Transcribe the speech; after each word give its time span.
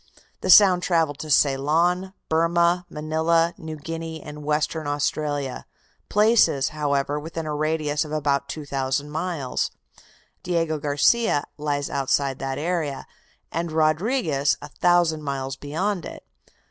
The 0.39 0.49
sound 0.49 0.81
travelled 0.81 1.19
to 1.19 1.29
Ceylon, 1.29 2.15
Burmah, 2.27 2.87
Manila, 2.89 3.53
New 3.59 3.75
Guinea 3.77 4.19
and 4.19 4.43
Western 4.43 4.87
Australia, 4.87 5.67
places, 6.09 6.69
however, 6.69 7.19
within 7.19 7.45
a 7.45 7.53
radius 7.53 8.03
of 8.03 8.11
about 8.11 8.49
2,000 8.49 9.11
miles; 9.11 9.69
out 9.75 10.03
Diego 10.41 10.79
Garcia 10.79 11.43
lies 11.55 11.87
outside 11.87 12.39
that 12.39 12.57
area, 12.57 13.05
and 13.51 13.71
Rodriguez 13.71 14.57
a 14.59 14.69
thousand 14.69 15.21
miles 15.21 15.55
beyond 15.55 16.03
it. 16.07 16.25